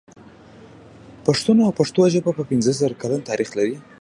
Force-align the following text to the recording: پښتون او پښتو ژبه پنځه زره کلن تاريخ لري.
پښتون 1.25 1.57
او 1.65 1.71
پښتو 1.79 2.01
ژبه 2.13 2.31
پنځه 2.51 2.71
زره 2.79 2.95
کلن 3.01 3.21
تاريخ 3.29 3.49
لري. 3.59 3.75